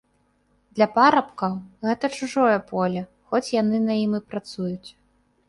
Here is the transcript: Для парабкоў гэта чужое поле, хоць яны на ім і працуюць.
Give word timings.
Для 0.77 0.85
парабкоў 0.95 1.53
гэта 1.89 2.05
чужое 2.17 2.57
поле, 2.73 3.05
хоць 3.29 3.43
яны 3.61 3.83
на 3.87 4.01
ім 4.07 4.19
і 4.23 4.25
працуюць. 4.33 4.89